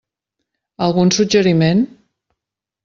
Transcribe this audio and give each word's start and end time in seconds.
Algun 0.87 1.13
suggeriment? 1.19 1.87